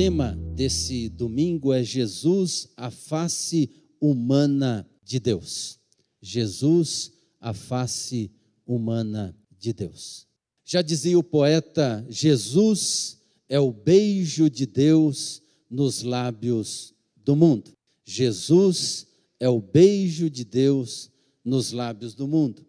tema 0.00 0.38
desse 0.54 1.08
domingo 1.08 1.72
é 1.72 1.82
Jesus, 1.82 2.68
a 2.76 2.88
face 2.88 3.68
humana 4.00 4.88
de 5.02 5.18
Deus. 5.18 5.80
Jesus, 6.22 7.10
a 7.40 7.52
face 7.52 8.30
humana 8.64 9.36
de 9.58 9.72
Deus. 9.72 10.24
Já 10.64 10.82
dizia 10.82 11.18
o 11.18 11.24
poeta: 11.24 12.06
Jesus 12.08 13.18
é 13.48 13.58
o 13.58 13.72
beijo 13.72 14.48
de 14.48 14.66
Deus 14.66 15.42
nos 15.68 16.04
lábios 16.04 16.94
do 17.16 17.34
mundo. 17.34 17.72
Jesus 18.04 19.04
é 19.40 19.48
o 19.48 19.60
beijo 19.60 20.30
de 20.30 20.44
Deus 20.44 21.10
nos 21.44 21.72
lábios 21.72 22.14
do 22.14 22.28
mundo. 22.28 22.64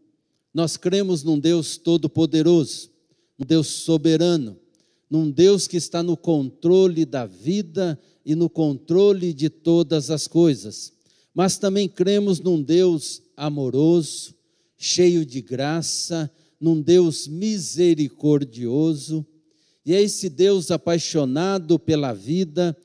Nós 0.52 0.78
cremos 0.78 1.22
num 1.22 1.40
Deus 1.40 1.78
todo-poderoso, 1.78 2.90
um 3.38 3.46
Deus 3.46 3.68
soberano, 3.68 4.60
num 5.10 5.32
Deus 5.32 5.68
que 5.68 5.78
está 5.78 6.04
no 6.04 6.16
controle 6.16 7.06
da 7.06 7.26
vida 7.26 8.00
e 8.24 8.36
no 8.36 8.50
controle 8.50 9.34
de 9.34 9.50
todas 9.50 10.12
as 10.12 10.28
coisas. 10.28 10.94
Mas 11.34 11.58
também 11.58 11.90
cremos 11.90 12.40
num 12.40 12.62
Deus 12.62 13.22
amoroso, 13.36 14.36
cheio 14.78 15.26
de 15.26 15.42
graça, 15.42 16.32
num 16.60 16.82
Deus 16.82 17.28
misericordioso. 17.28 19.26
E 19.86 19.94
é 19.94 20.02
esse 20.02 20.30
Deus 20.30 20.70
apaixonado 20.70 21.80
pela 21.80 22.14
vida, 22.14 22.78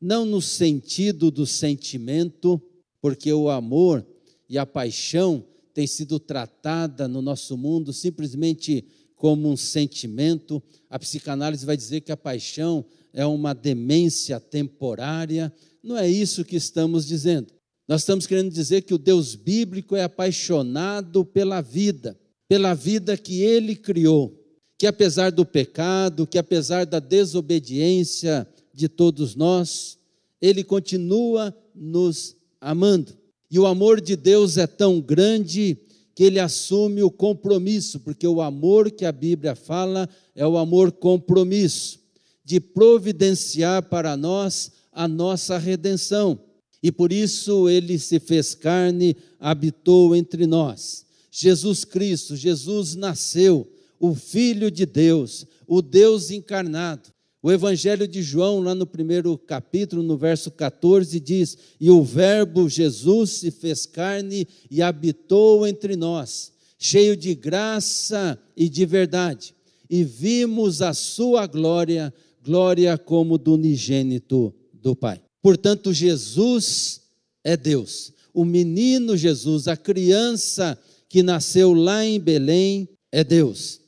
não 0.00 0.26
no 0.26 0.42
sentido 0.42 1.30
do 1.30 1.46
sentimento, 1.46 2.60
porque 3.00 3.32
o 3.32 3.48
amor 3.48 4.06
e 4.48 4.58
a 4.58 4.66
paixão 4.66 5.44
têm 5.72 5.86
sido 5.86 6.18
tratada 6.18 7.06
no 7.06 7.22
nosso 7.22 7.56
mundo 7.56 7.92
simplesmente 7.92 8.84
como 9.20 9.50
um 9.50 9.56
sentimento. 9.56 10.62
A 10.88 10.98
psicanálise 10.98 11.66
vai 11.66 11.76
dizer 11.76 12.00
que 12.00 12.10
a 12.10 12.16
paixão 12.16 12.82
é 13.12 13.24
uma 13.26 13.52
demência 13.52 14.40
temporária. 14.40 15.52
Não 15.84 15.94
é 15.94 16.08
isso 16.08 16.42
que 16.42 16.56
estamos 16.56 17.06
dizendo. 17.06 17.52
Nós 17.86 18.00
estamos 18.00 18.26
querendo 18.26 18.50
dizer 18.50 18.80
que 18.80 18.94
o 18.94 18.98
Deus 18.98 19.34
bíblico 19.34 19.94
é 19.94 20.04
apaixonado 20.04 21.22
pela 21.22 21.60
vida, 21.60 22.18
pela 22.48 22.72
vida 22.72 23.14
que 23.14 23.42
ele 23.42 23.76
criou, 23.76 24.42
que 24.78 24.86
apesar 24.86 25.30
do 25.30 25.44
pecado, 25.44 26.26
que 26.26 26.38
apesar 26.38 26.86
da 26.86 26.98
desobediência 26.98 28.48
de 28.72 28.88
todos 28.88 29.34
nós, 29.34 29.98
ele 30.40 30.64
continua 30.64 31.54
nos 31.74 32.36
amando. 32.58 33.12
E 33.50 33.58
o 33.58 33.66
amor 33.66 34.00
de 34.00 34.16
Deus 34.16 34.56
é 34.56 34.66
tão 34.66 34.98
grande 34.98 35.76
que 36.14 36.24
ele 36.24 36.38
assume 36.38 37.02
o 37.02 37.10
compromisso, 37.10 38.00
porque 38.00 38.26
o 38.26 38.40
amor 38.40 38.90
que 38.90 39.04
a 39.04 39.12
Bíblia 39.12 39.54
fala 39.54 40.08
é 40.34 40.46
o 40.46 40.58
amor 40.58 40.92
compromisso, 40.92 42.00
de 42.44 42.60
providenciar 42.60 43.82
para 43.84 44.16
nós 44.16 44.72
a 44.92 45.06
nossa 45.06 45.56
redenção. 45.56 46.38
E 46.82 46.90
por 46.90 47.12
isso 47.12 47.68
ele 47.68 47.98
se 47.98 48.18
fez 48.18 48.54
carne, 48.54 49.16
habitou 49.38 50.16
entre 50.16 50.46
nós. 50.46 51.06
Jesus 51.30 51.84
Cristo, 51.84 52.34
Jesus 52.36 52.94
nasceu, 52.94 53.70
o 53.98 54.14
Filho 54.14 54.70
de 54.70 54.86
Deus, 54.86 55.46
o 55.66 55.82
Deus 55.82 56.30
encarnado. 56.30 57.10
O 57.42 57.50
Evangelho 57.50 58.06
de 58.06 58.22
João, 58.22 58.60
lá 58.60 58.74
no 58.74 58.86
primeiro 58.86 59.36
capítulo, 59.38 60.02
no 60.02 60.16
verso 60.16 60.50
14, 60.50 61.18
diz: 61.18 61.56
E 61.80 61.90
o 61.90 62.02
Verbo 62.02 62.68
Jesus 62.68 63.30
se 63.30 63.50
fez 63.50 63.86
carne 63.86 64.46
e 64.70 64.82
habitou 64.82 65.66
entre 65.66 65.96
nós, 65.96 66.52
cheio 66.78 67.16
de 67.16 67.34
graça 67.34 68.38
e 68.54 68.68
de 68.68 68.84
verdade, 68.84 69.54
e 69.88 70.04
vimos 70.04 70.82
a 70.82 70.92
sua 70.92 71.46
glória, 71.46 72.12
glória 72.44 72.98
como 72.98 73.38
do 73.38 73.54
unigênito 73.54 74.54
do 74.74 74.94
Pai. 74.94 75.22
Portanto, 75.42 75.94
Jesus 75.94 77.00
é 77.42 77.56
Deus. 77.56 78.12
O 78.34 78.44
menino 78.44 79.16
Jesus, 79.16 79.66
a 79.66 79.78
criança 79.78 80.78
que 81.08 81.22
nasceu 81.22 81.72
lá 81.72 82.04
em 82.04 82.20
Belém, 82.20 82.86
é 83.10 83.24
Deus, 83.24 83.80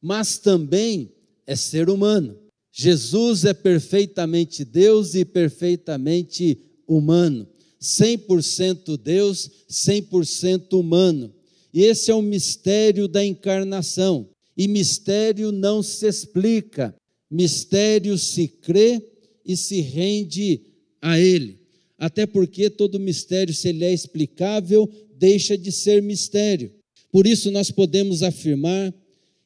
mas 0.00 0.38
também 0.38 1.12
é 1.44 1.56
ser 1.56 1.90
humano. 1.90 2.49
Jesus 2.82 3.44
é 3.44 3.52
perfeitamente 3.52 4.64
Deus 4.64 5.14
e 5.14 5.22
perfeitamente 5.22 6.58
humano. 6.88 7.46
100% 7.78 8.96
Deus, 8.96 9.50
100% 9.68 10.72
humano. 10.72 11.30
E 11.74 11.82
esse 11.82 12.10
é 12.10 12.14
o 12.14 12.22
mistério 12.22 13.06
da 13.06 13.22
encarnação. 13.22 14.30
E 14.56 14.66
mistério 14.66 15.52
não 15.52 15.82
se 15.82 16.06
explica, 16.06 16.94
mistério 17.30 18.16
se 18.16 18.48
crê 18.48 19.06
e 19.44 19.58
se 19.58 19.82
rende 19.82 20.62
a 21.02 21.20
ele. 21.20 21.58
Até 21.98 22.24
porque 22.24 22.70
todo 22.70 22.98
mistério, 22.98 23.52
se 23.52 23.68
ele 23.68 23.84
é 23.84 23.92
explicável, 23.92 24.90
deixa 25.18 25.58
de 25.58 25.70
ser 25.70 26.00
mistério. 26.02 26.72
Por 27.12 27.26
isso 27.26 27.50
nós 27.50 27.70
podemos 27.70 28.22
afirmar 28.22 28.94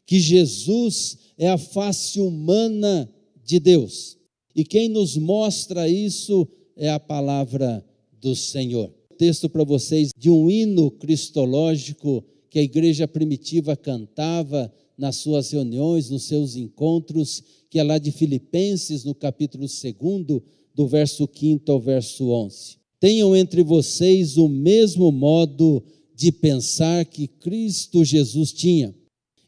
que 0.06 0.20
Jesus 0.20 1.18
é 1.36 1.48
a 1.48 1.58
face 1.58 2.20
humana 2.20 3.10
de 3.44 3.60
Deus. 3.60 4.16
E 4.54 4.64
quem 4.64 4.88
nos 4.88 5.16
mostra 5.16 5.88
isso 5.88 6.48
é 6.76 6.90
a 6.90 7.00
palavra 7.00 7.84
do 8.20 8.34
Senhor. 8.34 8.92
Texto 9.18 9.48
para 9.48 9.64
vocês 9.64 10.10
de 10.16 10.30
um 10.30 10.50
hino 10.50 10.90
cristológico 10.90 12.24
que 12.50 12.58
a 12.58 12.62
igreja 12.62 13.06
primitiva 13.06 13.76
cantava 13.76 14.72
nas 14.96 15.16
suas 15.16 15.50
reuniões, 15.50 16.10
nos 16.10 16.24
seus 16.24 16.56
encontros, 16.56 17.42
que 17.68 17.78
é 17.78 17.82
lá 17.82 17.98
de 17.98 18.12
Filipenses, 18.12 19.04
no 19.04 19.14
capítulo 19.14 19.66
2, 19.66 20.42
do 20.74 20.86
verso 20.86 21.28
5 21.32 21.70
ao 21.70 21.80
verso 21.80 22.28
11. 22.30 22.76
Tenham 23.00 23.34
entre 23.36 23.62
vocês 23.62 24.36
o 24.36 24.48
mesmo 24.48 25.10
modo 25.10 25.82
de 26.14 26.30
pensar 26.30 27.04
que 27.04 27.26
Cristo 27.26 28.04
Jesus 28.04 28.52
tinha. 28.52 28.94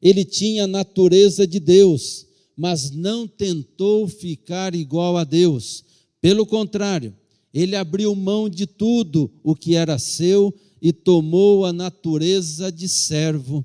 Ele 0.03 0.25
tinha 0.25 0.65
a 0.65 0.69
natureza 0.69 1.47
de 1.47 1.61
Deus 1.61 2.27
mas 2.57 2.91
não 2.91 3.29
tentou 3.29 4.09
ficar 4.09 4.75
igual 4.75 5.17
a 5.17 5.25
Deus. 5.25 5.85
Pelo 6.21 6.47
contrário, 6.47 7.15
ele 7.53 7.77
abriu 7.77 8.15
mão 8.15 8.49
de 8.49 8.67
tudo 8.67 9.31
o 9.43 9.55
que 9.55 9.75
era 9.75 9.99
seu 9.99 10.55
e 10.81 10.93
tomou 10.93 11.65
a 11.65 11.73
natureza 11.73 12.71
de 12.71 12.89
servo, 12.89 13.65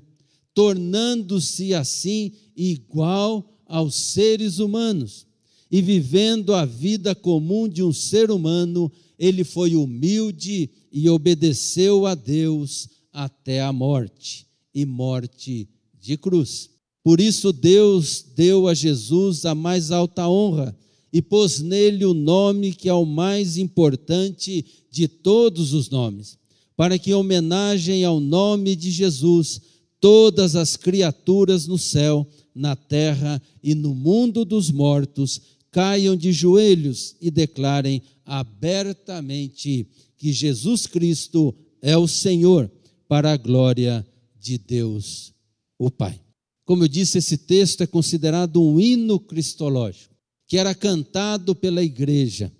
tornando-se 0.54 1.72
assim 1.74 2.32
igual 2.56 3.48
aos 3.66 3.94
seres 3.94 4.58
humanos. 4.58 5.26
E 5.70 5.80
vivendo 5.80 6.54
a 6.54 6.66
vida 6.66 7.14
comum 7.14 7.66
de 7.66 7.82
um 7.82 7.92
ser 7.92 8.30
humano, 8.30 8.92
ele 9.18 9.44
foi 9.44 9.74
humilde 9.74 10.68
e 10.92 11.08
obedeceu 11.08 12.04
a 12.04 12.14
Deus 12.14 12.88
até 13.12 13.62
a 13.62 13.72
morte 13.72 14.46
e 14.74 14.84
morte 14.84 15.68
de 15.98 16.16
cruz. 16.16 16.71
Por 17.02 17.20
isso 17.20 17.52
Deus 17.52 18.24
deu 18.34 18.68
a 18.68 18.74
Jesus 18.74 19.44
a 19.44 19.54
mais 19.54 19.90
alta 19.90 20.28
honra 20.28 20.76
e 21.12 21.20
pôs 21.20 21.60
nele 21.60 22.04
o 22.04 22.14
nome 22.14 22.72
que 22.72 22.88
é 22.88 22.94
o 22.94 23.04
mais 23.04 23.56
importante 23.58 24.64
de 24.90 25.08
todos 25.08 25.74
os 25.74 25.90
nomes, 25.90 26.38
para 26.76 26.98
que 26.98 27.10
em 27.10 27.14
homenagem 27.14 28.04
ao 28.04 28.20
nome 28.20 28.76
de 28.76 28.90
Jesus 28.90 29.60
todas 30.00 30.56
as 30.56 30.76
criaturas 30.76 31.66
no 31.66 31.78
céu, 31.78 32.26
na 32.54 32.76
terra 32.76 33.40
e 33.62 33.74
no 33.74 33.94
mundo 33.94 34.44
dos 34.44 34.70
mortos 34.70 35.40
caiam 35.70 36.16
de 36.16 36.32
joelhos 36.32 37.14
e 37.20 37.30
declarem 37.30 38.02
abertamente 38.24 39.86
que 40.16 40.32
Jesus 40.32 40.86
Cristo 40.86 41.54
é 41.80 41.96
o 41.96 42.06
Senhor, 42.06 42.70
para 43.08 43.32
a 43.32 43.36
glória 43.36 44.06
de 44.40 44.56
Deus, 44.56 45.34
o 45.78 45.90
Pai. 45.90 46.18
Como 46.64 46.84
eu 46.84 46.88
disse, 46.88 47.18
esse 47.18 47.36
texto 47.36 47.82
é 47.82 47.86
considerado 47.86 48.62
um 48.62 48.78
hino 48.78 49.18
cristológico, 49.18 50.14
que 50.46 50.56
era 50.56 50.74
cantado 50.74 51.54
pela 51.54 51.82
igreja. 51.82 52.52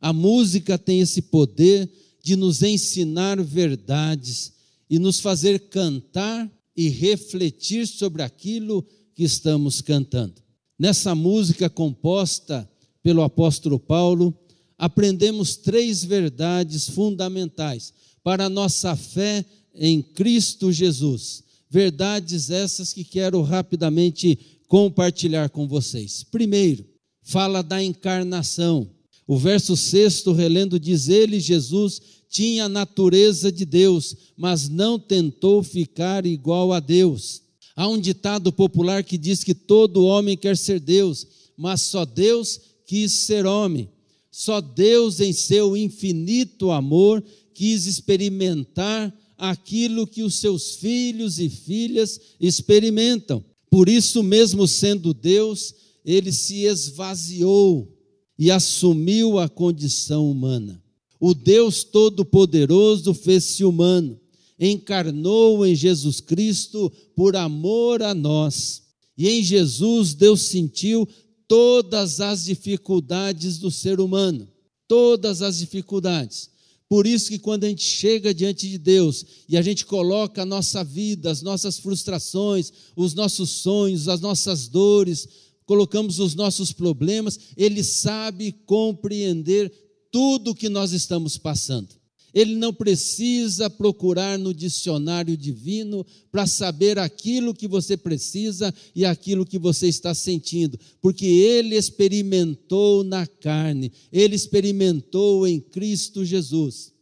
A 0.00 0.12
música 0.12 0.78
tem 0.78 1.00
esse 1.00 1.22
poder 1.22 1.90
de 2.22 2.36
nos 2.36 2.62
ensinar 2.62 3.42
verdades 3.42 4.52
e 4.88 4.98
nos 4.98 5.18
fazer 5.18 5.68
cantar 5.68 6.50
e 6.76 6.88
refletir 6.88 7.86
sobre 7.86 8.22
aquilo 8.22 8.86
que 9.14 9.24
estamos 9.24 9.80
cantando. 9.80 10.34
Nessa 10.78 11.14
música 11.14 11.68
composta 11.68 12.68
pelo 13.02 13.22
apóstolo 13.22 13.80
Paulo, 13.80 14.32
aprendemos 14.76 15.56
três 15.56 16.04
verdades 16.04 16.88
fundamentais 16.88 17.92
para 18.22 18.44
a 18.44 18.50
nossa 18.50 18.94
fé 18.94 19.44
em 19.74 20.00
Cristo 20.00 20.70
Jesus 20.70 21.47
verdades 21.70 22.50
essas 22.50 22.92
que 22.92 23.04
quero 23.04 23.42
rapidamente 23.42 24.38
compartilhar 24.66 25.50
com 25.50 25.66
vocês. 25.66 26.24
Primeiro, 26.24 26.84
fala 27.22 27.62
da 27.62 27.82
encarnação. 27.82 28.90
O 29.26 29.36
verso 29.36 29.76
sexto, 29.76 30.32
relendo, 30.32 30.80
diz: 30.80 31.08
Ele, 31.08 31.38
Jesus, 31.38 32.00
tinha 32.30 32.64
a 32.64 32.68
natureza 32.68 33.50
de 33.50 33.64
Deus, 33.64 34.16
mas 34.36 34.68
não 34.68 34.98
tentou 34.98 35.62
ficar 35.62 36.24
igual 36.26 36.72
a 36.72 36.80
Deus. 36.80 37.42
Há 37.74 37.86
um 37.88 37.98
ditado 37.98 38.52
popular 38.52 39.04
que 39.04 39.16
diz 39.16 39.44
que 39.44 39.54
todo 39.54 40.04
homem 40.04 40.36
quer 40.36 40.56
ser 40.56 40.80
Deus, 40.80 41.26
mas 41.56 41.82
só 41.82 42.04
Deus 42.04 42.60
quis 42.86 43.12
ser 43.12 43.46
homem. 43.46 43.88
Só 44.30 44.60
Deus, 44.60 45.20
em 45.20 45.32
seu 45.32 45.76
infinito 45.76 46.70
amor, 46.70 47.22
quis 47.54 47.86
experimentar 47.86 49.12
aquilo 49.38 50.06
que 50.06 50.22
os 50.22 50.34
seus 50.34 50.74
filhos 50.74 51.38
e 51.38 51.48
filhas 51.48 52.20
experimentam. 52.40 53.44
Por 53.70 53.88
isso, 53.88 54.22
mesmo 54.22 54.66
sendo 54.66 55.14
Deus, 55.14 55.72
ele 56.04 56.32
se 56.32 56.64
esvaziou 56.64 57.96
e 58.36 58.50
assumiu 58.50 59.38
a 59.38 59.48
condição 59.48 60.28
humana. 60.28 60.82
O 61.20 61.34
Deus 61.34 61.84
Todo-Poderoso 61.84 63.14
fez-se 63.14 63.64
humano, 63.64 64.18
encarnou 64.58 65.64
em 65.66 65.74
Jesus 65.74 66.20
Cristo 66.20 66.90
por 67.14 67.36
amor 67.36 68.02
a 68.02 68.14
nós. 68.14 68.82
E 69.16 69.28
em 69.28 69.42
Jesus 69.42 70.14
Deus 70.14 70.42
sentiu 70.42 71.08
todas 71.48 72.20
as 72.20 72.44
dificuldades 72.44 73.58
do 73.58 73.70
ser 73.70 74.00
humano, 74.00 74.48
todas 74.86 75.42
as 75.42 75.58
dificuldades. 75.58 76.50
Por 76.88 77.06
isso 77.06 77.28
que 77.28 77.38
quando 77.38 77.64
a 77.64 77.68
gente 77.68 77.82
chega 77.82 78.32
diante 78.32 78.66
de 78.66 78.78
Deus 78.78 79.24
e 79.46 79.58
a 79.58 79.62
gente 79.62 79.84
coloca 79.84 80.42
a 80.42 80.46
nossa 80.46 80.82
vida, 80.82 81.30
as 81.30 81.42
nossas 81.42 81.78
frustrações, 81.78 82.72
os 82.96 83.12
nossos 83.12 83.50
sonhos, 83.50 84.08
as 84.08 84.20
nossas 84.20 84.68
dores, 84.68 85.28
colocamos 85.66 86.18
os 86.18 86.34
nossos 86.34 86.72
problemas, 86.72 87.38
Ele 87.56 87.84
sabe 87.84 88.52
compreender 88.64 89.70
tudo 90.10 90.52
o 90.52 90.54
que 90.54 90.70
nós 90.70 90.92
estamos 90.92 91.36
passando. 91.36 91.97
Ele 92.38 92.54
não 92.54 92.72
precisa 92.72 93.68
procurar 93.68 94.38
no 94.38 94.54
dicionário 94.54 95.36
divino 95.36 96.06
para 96.30 96.46
saber 96.46 96.96
aquilo 96.96 97.52
que 97.52 97.66
você 97.66 97.96
precisa 97.96 98.72
e 98.94 99.04
aquilo 99.04 99.44
que 99.44 99.58
você 99.58 99.88
está 99.88 100.14
sentindo, 100.14 100.78
porque 101.02 101.26
ele 101.26 101.74
experimentou 101.74 103.02
na 103.02 103.26
carne, 103.26 103.90
ele 104.12 104.36
experimentou 104.36 105.48
em 105.48 105.58
Cristo 105.58 106.24
Jesus. 106.24 106.92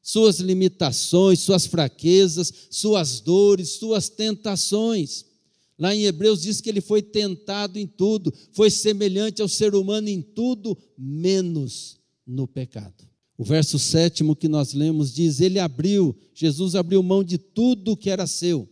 Suas 0.00 0.40
limitações, 0.40 1.40
suas 1.40 1.66
fraquezas, 1.66 2.50
suas 2.70 3.20
dores, 3.20 3.72
suas 3.72 4.08
tentações. 4.08 5.26
Lá 5.78 5.94
em 5.94 6.06
Hebreus 6.06 6.40
diz 6.40 6.62
que 6.62 6.70
ele 6.70 6.80
foi 6.80 7.02
tentado 7.02 7.78
em 7.78 7.86
tudo, 7.86 8.32
foi 8.52 8.70
semelhante 8.70 9.42
ao 9.42 9.48
ser 9.48 9.74
humano 9.74 10.08
em 10.08 10.22
tudo, 10.22 10.74
menos 10.96 11.98
no 12.26 12.48
pecado. 12.48 13.06
O 13.38 13.44
verso 13.44 13.78
sétimo 13.78 14.34
que 14.34 14.48
nós 14.48 14.72
lemos 14.72 15.12
diz: 15.12 15.40
Ele 15.40 15.58
abriu, 15.58 16.16
Jesus 16.34 16.74
abriu 16.74 17.02
mão 17.02 17.22
de 17.22 17.36
tudo 17.36 17.96
que 17.96 18.10
era 18.10 18.26
seu 18.26 18.68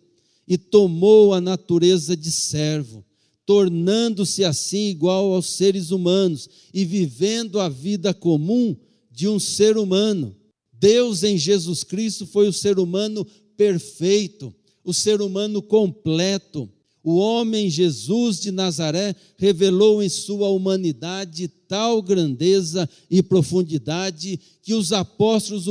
e 0.46 0.56
tomou 0.56 1.32
a 1.34 1.40
natureza 1.40 2.16
de 2.16 2.30
servo, 2.30 3.04
tornando-se 3.46 4.44
assim 4.44 4.88
igual 4.88 5.32
aos 5.32 5.50
seres 5.50 5.90
humanos 5.90 6.48
e 6.72 6.84
vivendo 6.84 7.60
a 7.60 7.68
vida 7.68 8.12
comum 8.14 8.76
de 9.10 9.28
um 9.28 9.38
ser 9.38 9.76
humano. 9.76 10.34
Deus 10.72 11.22
em 11.22 11.38
Jesus 11.38 11.84
Cristo 11.84 12.26
foi 12.26 12.48
o 12.48 12.52
ser 12.52 12.78
humano 12.78 13.26
perfeito, 13.56 14.54
o 14.82 14.92
ser 14.92 15.22
humano 15.22 15.62
completo. 15.62 16.68
O 17.04 17.16
homem 17.16 17.68
Jesus 17.68 18.40
de 18.40 18.50
Nazaré 18.50 19.14
revelou 19.36 20.02
em 20.02 20.08
sua 20.08 20.48
humanidade 20.48 21.48
tal 21.68 22.00
grandeza 22.00 22.88
e 23.10 23.22
profundidade 23.22 24.40
que 24.62 24.72
os 24.72 24.90
apóstolos 24.90 25.66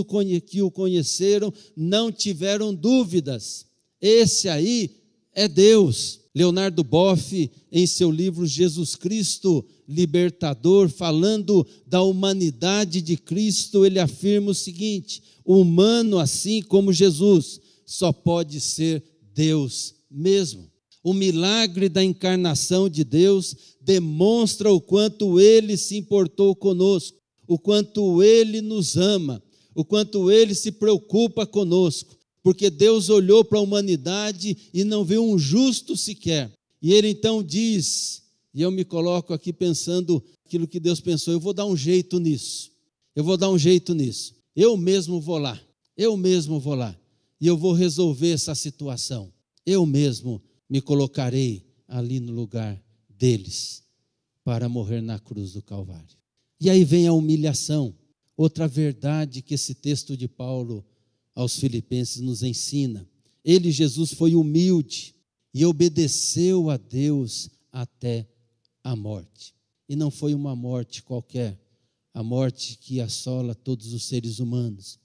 que 0.45 0.62
o 0.62 0.69
conheceram 0.69 1.51
não 1.75 2.12
tiveram 2.12 2.71
dúvidas. 2.71 3.65
Esse 4.00 4.47
aí 4.47 4.91
é 5.33 5.47
Deus. 5.47 6.19
Leonardo 6.35 6.83
Boff, 6.83 7.50
em 7.71 7.88
seu 7.88 8.12
livro 8.12 8.45
Jesus 8.45 8.95
Cristo 8.95 9.65
Libertador, 9.88 10.88
falando 10.88 11.65
da 11.86 12.01
humanidade 12.03 13.01
de 13.01 13.18
Cristo, 13.18 13.86
ele 13.86 14.00
afirma 14.00 14.51
o 14.51 14.56
seguinte: 14.56 15.21
humano 15.44 16.19
assim 16.19 16.62
como 16.62 16.94
Jesus 16.94 17.59
só 17.86 18.13
pode 18.13 18.59
ser 18.59 19.03
Deus 19.33 19.95
mesmo. 20.09 20.73
O 21.03 21.13
milagre 21.13 21.89
da 21.89 22.03
encarnação 22.03 22.88
de 22.88 23.03
Deus 23.03 23.55
demonstra 23.81 24.71
o 24.71 24.79
quanto 24.79 25.39
ele 25.39 25.75
se 25.75 25.97
importou 25.97 26.55
conosco, 26.55 27.17
o 27.45 27.59
quanto 27.59 28.23
ele 28.23 28.61
nos 28.61 28.95
ama, 28.95 29.44
o 29.75 29.83
quanto 29.83 30.31
ele 30.31 30.55
se 30.55 30.71
preocupa 30.71 31.45
conosco, 31.45 32.15
porque 32.41 32.69
Deus 32.69 33.09
olhou 33.09 33.44
para 33.44 33.59
a 33.59 33.61
humanidade 33.61 34.57
e 34.73 34.83
não 34.83 35.03
viu 35.03 35.23
um 35.23 35.38
justo 35.38 35.97
sequer. 35.97 36.51
E 36.81 36.94
ele 36.94 37.09
então 37.09 37.44
diz, 37.44 38.23
e 38.53 38.61
eu 38.61 38.71
me 38.71 38.85
coloco 38.85 39.33
aqui 39.33 39.51
pensando 39.51 40.23
aquilo 40.45 40.67
que 40.67 40.79
Deus 40.79 41.01
pensou, 41.01 41.33
eu 41.33 41.39
vou 41.39 41.53
dar 41.53 41.65
um 41.65 41.75
jeito 41.75 42.19
nisso. 42.19 42.71
Eu 43.15 43.23
vou 43.23 43.38
dar 43.38 43.50
um 43.50 43.57
jeito 43.57 43.94
nisso. 43.94 44.35
Eu 44.55 44.77
mesmo 44.77 45.19
vou 45.19 45.38
lá. 45.38 45.59
Eu 45.97 46.15
mesmo 46.17 46.59
vou 46.59 46.75
lá. 46.75 46.97
E 47.39 47.47
eu 47.47 47.57
vou 47.57 47.73
resolver 47.73 48.31
essa 48.31 48.55
situação. 48.55 49.31
Eu 49.65 49.85
mesmo 49.85 50.41
me 50.74 50.81
colocarei 50.81 51.64
ali 51.88 52.20
no 52.20 52.34
lugar 52.34 52.84
deles 53.08 53.84
para 54.44 54.68
morrer 54.68 55.02
na 55.02 55.20
cruz 55.20 55.54
do 55.54 55.62
Calvário. 55.62 56.18
E 56.60 56.68
aí 56.68 56.84
vem 56.84 57.06
a 57.06 57.14
humilhação, 57.14 57.96
outra 58.36 58.68
verdade 58.68 59.44
que 59.44 59.54
esse 59.54 59.75
texto 59.75 60.18
de 60.18 60.28
Paulo 60.28 60.84
aos 61.36 61.60
Filipenses 61.60 62.22
nos 62.22 62.42
ensina. 62.42 63.08
Ele, 63.46 63.72
Jesus, 63.72 64.13
foi 64.13 64.34
humilde 64.34 65.13
e 65.53 65.63
obedeceu 65.63 66.72
a 66.72 66.77
Deus 66.77 67.51
até 67.72 68.27
a 68.84 68.96
morte. 68.96 69.53
E 69.88 69.96
não 69.96 70.10
foi 70.10 70.34
uma 70.34 70.56
morte 70.56 71.03
qualquer, 71.03 71.56
a 72.15 72.24
morte 72.24 72.80
que 72.80 73.00
assola 73.00 73.53
todos 73.53 73.94
os 73.94 74.06
seres 74.06 74.39
humanos, 74.39 74.98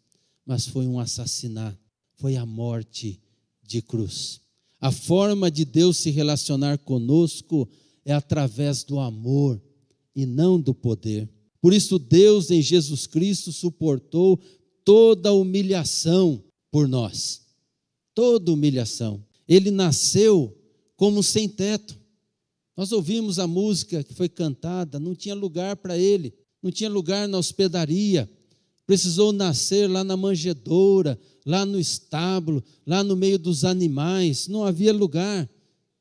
mas 0.47 0.67
foi 0.67 0.87
um 0.87 0.99
assassinato, 0.99 1.79
foi 2.15 2.37
a 2.37 2.47
morte 2.47 3.21
de 3.63 3.83
cruz. 3.83 4.48
A 4.81 4.93
forma 4.93 5.51
de 5.51 5.65
Deus 5.65 5.97
se 5.97 6.11
relacionar 6.11 6.79
conosco 6.79 7.69
é 8.05 8.13
através 8.13 8.85
do 8.85 8.99
amor 8.99 9.61
e 10.15 10.25
não 10.25 10.61
do 10.61 10.73
poder. 10.73 11.29
Por 11.61 11.73
isso, 11.73 11.99
Deus 11.99 12.51
em 12.51 12.63
Jesus 12.63 13.07
Cristo 13.07 13.53
suportou 13.53 14.39
toda 14.85 15.33
humilhação 15.33 16.43
por 16.71 16.87
nós. 16.87 17.43
Toda 18.15 18.53
humilhação. 18.53 19.25
Ele 19.49 19.71
nasceu 19.71 20.57
como 20.97 21.23
sem 21.23 21.49
teto. 21.49 21.99
Nós 22.77 22.93
ouvimos 22.93 23.39
a 23.39 23.47
música 23.47 24.05
que 24.05 24.15
foi 24.15 24.29
cantada, 24.29 25.01
não 25.01 25.15
tinha 25.15 25.35
lugar 25.35 25.77
para 25.77 25.99
ele, 25.99 26.33
não 26.63 26.71
tinha 26.71 26.89
lugar 26.89 27.27
na 27.27 27.39
hospedaria, 27.39 28.31
precisou 28.88 29.35
nascer 29.35 29.87
lá 29.87 30.02
na 30.02 30.16
manjedoura, 30.16 31.21
lá 31.45 31.66
no 31.66 31.78
estábulo, 31.78 32.64
lá 32.87 33.04
no 33.04 33.14
meio 33.14 33.38
dos 33.38 33.62
animais, 33.62 34.49
não 34.49 34.64
havia 34.64 34.95
lugar, 34.95 35.47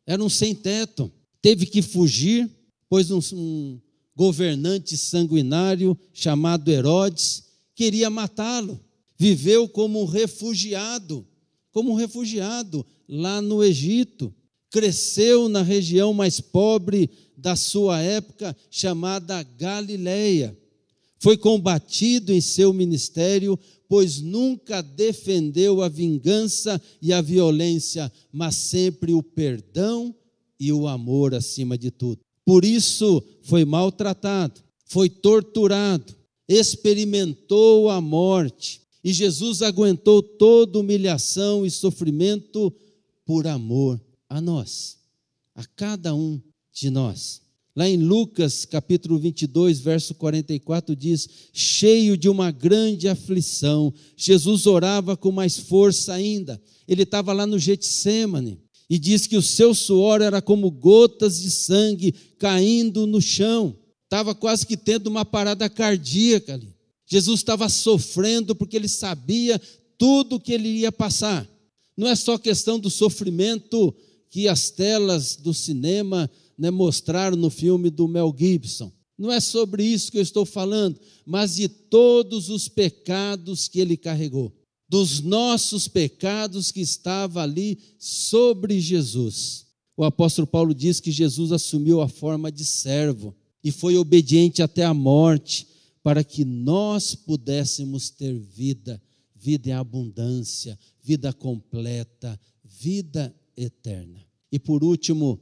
era 0.05 0.23
um 0.23 0.29
sem-teto. 0.29 1.11
Teve 1.41 1.65
que 1.65 1.81
fugir, 1.81 2.49
pois 2.87 3.11
um, 3.11 3.19
um 3.33 3.81
governante 4.15 4.95
sanguinário 4.95 5.99
chamado 6.13 6.71
Herodes 6.71 7.43
queria 7.75 8.09
matá-lo. 8.09 8.79
Viveu 9.19 9.67
como 9.67 10.01
um 10.01 10.05
refugiado, 10.05 11.27
como 11.73 11.91
um 11.91 11.95
refugiado 11.95 12.85
lá 13.05 13.41
no 13.41 13.61
Egito. 13.61 14.33
Cresceu 14.69 15.49
na 15.49 15.61
região 15.61 16.13
mais 16.13 16.39
pobre 16.39 17.09
da 17.35 17.57
sua 17.57 17.99
época, 18.01 18.55
chamada 18.71 19.43
Galileia 19.43 20.57
foi 21.19 21.37
combatido 21.37 22.31
em 22.31 22.41
seu 22.41 22.71
ministério, 22.71 23.57
pois 23.87 24.19
nunca 24.19 24.81
defendeu 24.81 25.81
a 25.81 25.89
vingança 25.89 26.81
e 27.01 27.13
a 27.13 27.21
violência, 27.21 28.11
mas 28.31 28.55
sempre 28.55 29.13
o 29.13 29.23
perdão 29.23 30.13
e 30.59 30.71
o 30.71 30.87
amor 30.87 31.33
acima 31.33 31.77
de 31.77 31.91
tudo. 31.91 32.19
Por 32.45 32.63
isso 32.63 33.23
foi 33.41 33.65
maltratado, 33.65 34.61
foi 34.85 35.09
torturado, 35.09 36.15
experimentou 36.47 37.89
a 37.89 37.99
morte, 37.99 38.81
e 39.03 39.13
Jesus 39.13 39.61
aguentou 39.61 40.21
toda 40.21 40.79
humilhação 40.79 41.65
e 41.65 41.71
sofrimento 41.71 42.73
por 43.25 43.47
amor 43.47 44.01
a 44.29 44.41
nós, 44.41 44.97
a 45.55 45.65
cada 45.65 46.13
um 46.13 46.41
de 46.73 46.89
nós. 46.89 47.41
Lá 47.77 47.87
em 47.87 47.97
Lucas 47.97 48.65
capítulo 48.65 49.19
22, 49.19 49.79
verso 49.81 50.15
44 50.15 50.95
diz: 50.95 51.29
cheio 51.53 52.17
de 52.17 52.27
uma 52.27 52.49
grande 52.49 53.07
aflição, 53.07 53.93
Jesus 54.15 54.65
orava 54.65 55.15
com 55.15 55.31
mais 55.31 55.59
força 55.59 56.11
ainda. 56.11 56.59
Ele 56.87 57.03
estava 57.03 57.31
lá 57.33 57.45
no 57.45 57.59
Getsemane 57.59 58.57
e 58.89 58.97
diz 58.97 59.27
que 59.27 59.37
o 59.37 59.43
seu 59.43 59.75
suor 59.75 60.23
era 60.23 60.41
como 60.41 60.71
gotas 60.71 61.39
de 61.39 61.51
sangue 61.51 62.15
caindo 62.39 63.05
no 63.05 63.21
chão. 63.21 63.77
Estava 64.05 64.33
quase 64.33 64.65
que 64.65 64.75
tendo 64.75 65.05
uma 65.05 65.23
parada 65.23 65.69
cardíaca 65.69 66.55
ali. 66.55 66.73
Jesus 67.05 67.41
estava 67.41 67.69
sofrendo 67.69 68.55
porque 68.55 68.75
ele 68.75 68.87
sabia 68.87 69.61
tudo 69.99 70.39
que 70.39 70.51
ele 70.51 70.79
ia 70.79 70.91
passar. 70.91 71.47
Não 71.95 72.07
é 72.07 72.15
só 72.15 72.39
questão 72.39 72.79
do 72.79 72.89
sofrimento 72.89 73.93
que 74.31 74.47
as 74.47 74.71
telas 74.71 75.35
do 75.35 75.53
cinema 75.53 76.27
né, 76.57 76.71
mostraram 76.71 77.37
no 77.37 77.49
filme 77.49 77.89
do 77.89 78.07
Mel 78.07 78.33
Gibson. 78.37 78.91
Não 79.17 79.31
é 79.31 79.39
sobre 79.39 79.83
isso 79.83 80.11
que 80.11 80.17
eu 80.17 80.21
estou 80.21 80.45
falando, 80.45 80.99
mas 81.25 81.55
de 81.55 81.67
todos 81.67 82.49
os 82.49 82.67
pecados 82.67 83.67
que 83.67 83.79
ele 83.79 83.97
carregou, 83.97 84.53
dos 84.87 85.21
nossos 85.21 85.87
pecados 85.87 86.71
que 86.71 86.81
estava 86.81 87.41
ali 87.41 87.79
sobre 87.97 88.79
Jesus. 88.79 89.65
O 89.95 90.03
apóstolo 90.03 90.45
Paulo 90.45 90.75
diz 90.75 90.99
que 90.99 91.11
Jesus 91.11 91.51
assumiu 91.51 92.01
a 92.01 92.07
forma 92.07 92.51
de 92.51 92.63
servo 92.63 93.35
e 93.63 93.71
foi 93.71 93.97
obediente 93.97 94.61
até 94.61 94.85
a 94.85 94.93
morte, 94.93 95.67
para 96.03 96.23
que 96.23 96.45
nós 96.45 97.15
pudéssemos 97.15 98.09
ter 98.09 98.37
vida, 98.39 99.01
vida 99.35 99.69
em 99.69 99.73
abundância, 99.73 100.77
vida 101.03 101.33
completa, 101.33 102.39
vida 102.63 103.35
eterna. 103.57 104.25
E 104.51 104.59
por 104.59 104.83
último, 104.83 105.39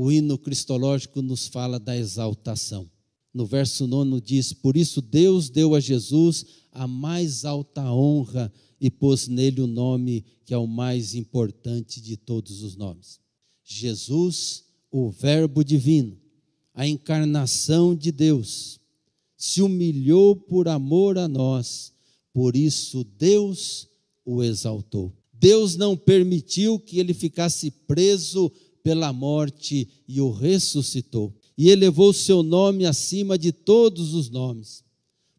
o 0.00 0.12
hino 0.12 0.38
cristológico 0.38 1.20
nos 1.20 1.48
fala 1.48 1.76
da 1.76 1.96
exaltação. 1.96 2.88
No 3.34 3.44
verso 3.44 3.84
9 3.84 4.20
diz: 4.20 4.52
Por 4.52 4.76
isso 4.76 5.02
Deus 5.02 5.50
deu 5.50 5.74
a 5.74 5.80
Jesus 5.80 6.46
a 6.70 6.86
mais 6.86 7.44
alta 7.44 7.82
honra 7.92 8.52
e 8.80 8.92
pôs 8.92 9.26
nele 9.26 9.60
o 9.60 9.66
nome 9.66 10.24
que 10.44 10.54
é 10.54 10.56
o 10.56 10.68
mais 10.68 11.16
importante 11.16 12.00
de 12.00 12.16
todos 12.16 12.62
os 12.62 12.76
nomes. 12.76 13.18
Jesus, 13.64 14.66
o 14.88 15.10
Verbo 15.10 15.64
divino, 15.64 16.16
a 16.72 16.86
encarnação 16.86 17.92
de 17.92 18.12
Deus, 18.12 18.78
se 19.36 19.60
humilhou 19.60 20.36
por 20.36 20.68
amor 20.68 21.18
a 21.18 21.26
nós, 21.26 21.92
por 22.32 22.54
isso 22.54 23.02
Deus 23.02 23.88
o 24.24 24.44
exaltou. 24.44 25.12
Deus 25.32 25.74
não 25.76 25.96
permitiu 25.96 26.78
que 26.78 27.00
ele 27.00 27.14
ficasse 27.14 27.70
preso 27.70 28.52
pela 28.88 29.12
morte 29.12 29.86
e 30.08 30.18
o 30.18 30.30
ressuscitou. 30.30 31.30
E 31.58 31.68
elevou 31.68 32.10
seu 32.10 32.42
nome 32.42 32.86
acima 32.86 33.36
de 33.36 33.52
todos 33.52 34.14
os 34.14 34.30
nomes, 34.30 34.82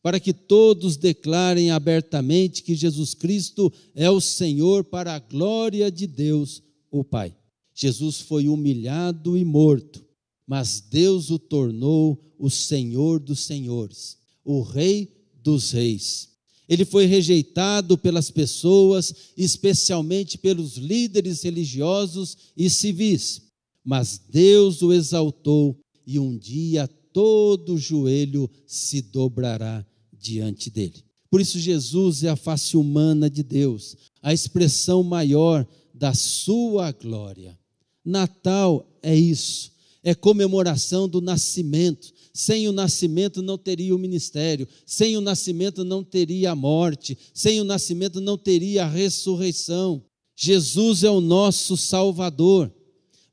para 0.04 0.20
que 0.20 0.32
todos 0.32 0.96
declarem 0.96 1.72
abertamente 1.72 2.62
que 2.62 2.76
Jesus 2.76 3.16
Cristo 3.16 3.74
é 3.96 4.08
o 4.08 4.22
Senhor 4.22 4.84
para 4.84 5.16
a 5.16 5.20
glória 5.20 5.92
de 5.92 6.06
Deus, 6.06 6.62
o 6.92 7.04
Pai. 7.04 7.36
Jesus 7.74 8.20
foi 8.20 8.48
humilhado 8.48 9.36
e 9.36 9.44
morto, 9.44 10.06
mas 10.46 10.80
Deus 10.80 11.32
o 11.32 11.40
tornou 11.40 12.24
o 12.38 12.52
Senhor 12.52 13.20
dos 13.20 13.40
senhores, 13.40 14.20
o 14.46 14.62
Rei 14.62 15.12
dos 15.42 15.72
reis. 15.72 16.30
Ele 16.70 16.86
foi 16.86 17.08
rejeitado 17.08 17.98
pelas 17.98 18.30
pessoas, 18.30 19.12
especialmente 19.36 20.38
pelos 20.38 20.78
líderes 20.78 21.42
religiosos 21.42 22.38
e 22.56 22.70
civis. 22.70 23.42
Mas 23.84 24.22
Deus 24.30 24.84
o 24.84 24.94
exaltou 24.94 25.76
e 26.06 26.20
um 26.20 26.38
dia 26.38 26.88
todo 27.12 27.76
joelho 27.76 28.48
se 28.68 29.02
dobrará 29.02 29.84
diante 30.14 30.70
dele. 30.70 31.04
Por 31.30 31.42
isso, 31.42 31.60
Jesus 31.60 32.24
é 32.24 32.30
a 32.30 32.36
face 32.36 32.78
humana 32.78 33.30
de 33.30 33.42
Deus, 33.42 33.96
a 34.22 34.32
expressão 34.32 35.02
maior 35.02 35.68
da 35.94 36.14
sua 36.14 36.92
glória. 36.92 37.58
Natal 38.06 38.88
é 39.02 39.16
isso, 39.16 39.72
é 40.04 40.14
comemoração 40.14 41.08
do 41.08 41.20
nascimento, 41.20 42.14
sem 42.40 42.70
o 42.70 42.72
nascimento 42.72 43.42
não 43.42 43.58
teria 43.58 43.94
o 43.94 44.00
ministério, 44.00 44.66
sem 44.86 45.18
o 45.18 45.22
nascimento 45.22 45.84
não 45.84 46.06
teria 46.06 46.52
a 46.52 46.56
morte, 46.56 47.18
sem 47.34 47.60
o 47.60 47.66
nascimento 47.66 48.22
não 48.22 48.38
teria 48.38 48.86
a 48.86 48.88
ressurreição. 48.88 50.02
Jesus 50.38 51.04
é 51.04 51.10
o 51.10 51.20
nosso 51.20 51.76
Salvador, 51.76 52.74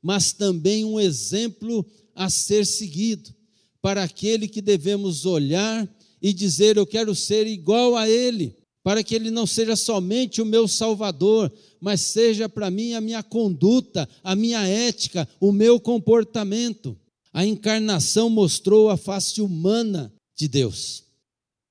mas 0.01 0.33
também 0.33 0.83
um 0.83 0.99
exemplo 0.99 1.85
a 2.13 2.29
ser 2.29 2.65
seguido 2.65 3.33
para 3.81 4.03
aquele 4.03 4.45
que 4.45 4.61
devemos 4.61 5.25
olhar 5.25 5.89
e 6.21 6.33
dizer: 6.33 6.75
Eu 6.75 6.85
quero 6.85 7.15
ser 7.15 7.47
igual 7.47 7.95
a 7.95 8.09
Ele, 8.09 8.57
para 8.83 9.01
que 9.05 9.15
Ele 9.15 9.31
não 9.31 9.47
seja 9.47 9.77
somente 9.77 10.41
o 10.41 10.45
meu 10.45 10.67
Salvador, 10.67 11.49
mas 11.79 12.01
seja 12.01 12.49
para 12.49 12.69
mim 12.69 12.91
a 12.91 12.99
minha 12.99 13.23
conduta, 13.23 14.05
a 14.21 14.35
minha 14.35 14.67
ética, 14.67 15.25
o 15.39 15.53
meu 15.53 15.79
comportamento. 15.79 16.99
A 17.37 17.45
encarnação 17.45 18.31
mostrou 18.31 18.89
a 18.89 18.97
face 18.97 19.43
humana 19.43 20.11
de 20.35 20.47
Deus, 20.47 21.03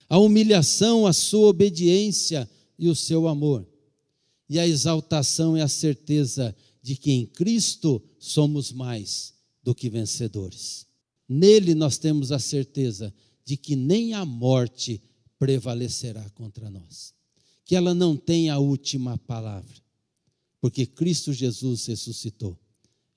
a 0.08 0.16
humilhação, 0.16 1.08
a 1.08 1.12
sua 1.12 1.48
obediência 1.48 2.48
e 2.78 2.88
o 2.88 2.94
seu 2.94 3.26
amor. 3.26 3.66
E 4.48 4.60
a 4.60 4.68
exaltação 4.68 5.56
é 5.56 5.62
a 5.62 5.66
certeza 5.66 6.54
de 6.80 6.94
que 6.94 7.10
em 7.10 7.26
Cristo 7.26 8.00
somos 8.16 8.70
mais 8.70 9.34
do 9.60 9.74
que 9.74 9.90
vencedores. 9.90 10.86
Nele 11.28 11.74
nós 11.74 11.98
temos 11.98 12.30
a 12.30 12.38
certeza 12.38 13.12
de 13.44 13.56
que 13.56 13.74
nem 13.74 14.14
a 14.14 14.24
morte 14.24 15.02
prevalecerá 15.36 16.30
contra 16.30 16.70
nós, 16.70 17.12
que 17.64 17.74
ela 17.74 17.92
não 17.92 18.16
tem 18.16 18.50
a 18.50 18.60
última 18.60 19.18
palavra, 19.18 19.82
porque 20.60 20.86
Cristo 20.86 21.32
Jesus 21.32 21.86
ressuscitou. 21.86 22.56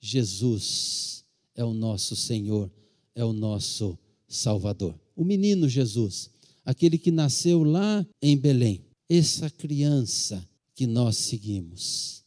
Jesus 0.00 1.19
é 1.60 1.64
o 1.64 1.74
nosso 1.74 2.16
Senhor, 2.16 2.70
é 3.14 3.24
o 3.24 3.32
nosso 3.32 3.98
Salvador. 4.26 4.98
O 5.14 5.22
menino 5.22 5.68
Jesus, 5.68 6.30
aquele 6.64 6.96
que 6.96 7.10
nasceu 7.10 7.62
lá 7.62 8.06
em 8.22 8.36
Belém, 8.36 8.82
essa 9.08 9.50
criança 9.50 10.46
que 10.74 10.86
nós 10.86 11.16
seguimos, 11.18 12.24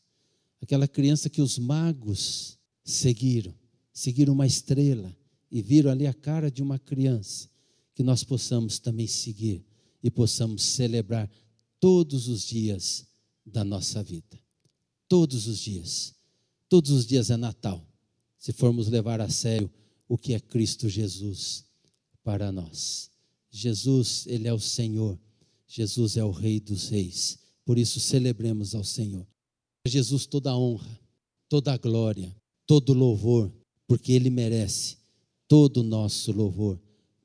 aquela 0.61 0.87
criança 0.87 1.29
que 1.29 1.41
os 1.41 1.57
magos 1.57 2.59
seguiram, 2.83 3.53
seguiram 3.91 4.33
uma 4.33 4.45
estrela 4.45 5.15
e 5.51 5.61
viram 5.61 5.89
ali 5.89 6.05
a 6.05 6.13
cara 6.13 6.51
de 6.51 6.61
uma 6.61 6.77
criança, 6.77 7.49
que 7.95 8.03
nós 8.03 8.23
possamos 8.23 8.77
também 8.77 9.07
seguir 9.07 9.63
e 10.03 10.11
possamos 10.11 10.61
celebrar 10.61 11.29
todos 11.79 12.27
os 12.27 12.45
dias 12.45 13.07
da 13.45 13.63
nossa 13.63 14.03
vida. 14.03 14.39
Todos 15.07 15.47
os 15.47 15.59
dias. 15.59 16.13
Todos 16.69 16.91
os 16.91 17.05
dias 17.05 17.29
é 17.29 17.37
Natal 17.37 17.92
se 18.43 18.51
formos 18.51 18.89
levar 18.89 19.21
a 19.21 19.29
sério 19.29 19.71
o 20.05 20.17
que 20.17 20.33
é 20.33 20.39
Cristo 20.39 20.89
Jesus 20.89 21.63
para 22.25 22.51
nós. 22.51 23.09
Jesus, 23.50 24.25
Ele 24.27 24.50
é 24.50 24.53
o 24.53 24.59
Senhor, 24.59 25.17
Jesus 25.65 26.17
é 26.17 26.25
o 26.25 26.29
Rei 26.29 26.59
dos 26.59 26.89
Reis, 26.89 27.39
por 27.63 27.77
isso 27.77 28.01
celebremos 28.01 28.75
ao 28.75 28.83
Senhor. 28.83 29.25
A 29.85 29.89
Jesus 29.89 30.25
toda 30.25 30.51
a 30.51 30.57
honra, 30.57 31.00
toda 31.47 31.71
a 31.71 31.77
glória, 31.77 32.35
todo 32.67 32.89
o 32.89 32.93
louvor, 32.93 33.50
porque 33.88 34.12
Ele 34.12 34.29
merece 34.29 34.97
todo 35.47 35.77
o 35.77 35.83
nosso 35.83 36.33
louvor, 36.33 36.77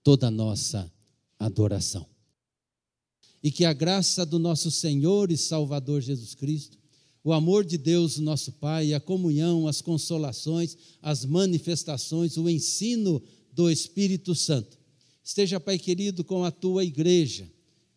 toda 0.04 0.28
a 0.28 0.30
nossa 0.30 0.88
adoração. 1.36 2.06
E 3.42 3.50
que 3.50 3.64
a 3.64 3.72
graça 3.72 4.24
do 4.24 4.38
nosso 4.38 4.70
Senhor 4.70 5.32
e 5.32 5.36
Salvador 5.36 6.00
Jesus 6.00 6.36
Cristo, 6.36 6.77
o 7.28 7.32
amor 7.34 7.62
de 7.62 7.76
Deus, 7.76 8.16
nosso 8.18 8.52
Pai, 8.52 8.94
a 8.94 9.00
comunhão, 9.00 9.68
as 9.68 9.82
consolações, 9.82 10.78
as 11.02 11.26
manifestações, 11.26 12.38
o 12.38 12.48
ensino 12.48 13.22
do 13.52 13.70
Espírito 13.70 14.34
Santo. 14.34 14.78
Esteja, 15.22 15.60
Pai 15.60 15.78
querido, 15.78 16.24
com 16.24 16.42
a 16.42 16.50
tua 16.50 16.86
igreja, 16.86 17.46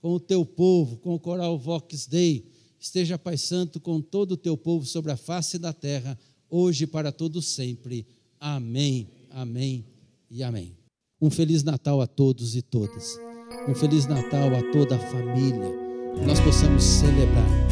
com 0.01 0.11
o 0.15 0.19
teu 0.19 0.45
povo, 0.45 0.97
com 0.97 1.15
o 1.15 1.19
coral 1.19 1.57
Vox 1.57 2.07
Dei. 2.07 2.45
Esteja, 2.77 3.17
Pai 3.17 3.37
Santo, 3.37 3.79
com 3.79 4.01
todo 4.01 4.33
o 4.33 4.37
teu 4.37 4.57
povo 4.57 4.85
sobre 4.85 5.13
a 5.13 5.17
face 5.17 5.57
da 5.57 5.71
terra, 5.71 6.19
hoje 6.49 6.83
e 6.83 6.87
para 6.87 7.09
todos 7.09 7.45
sempre. 7.45 8.05
Amém, 8.37 9.07
amém 9.29 9.85
e 10.29 10.43
amém. 10.43 10.75
Um 11.21 11.29
feliz 11.29 11.63
Natal 11.63 12.01
a 12.01 12.07
todos 12.07 12.53
e 12.57 12.61
todas. 12.61 13.17
Um 13.65 13.73
feliz 13.73 14.05
Natal 14.07 14.53
a 14.53 14.71
toda 14.73 14.97
a 14.97 14.99
família. 14.99 15.71
Que 16.19 16.25
nós 16.25 16.41
possamos 16.41 16.83
celebrar 16.83 17.70